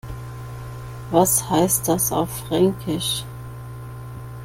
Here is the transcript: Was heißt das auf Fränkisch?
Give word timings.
Was 1.11 1.47
heißt 1.47 1.87
das 1.87 2.11
auf 2.11 2.35
Fränkisch? 2.47 3.23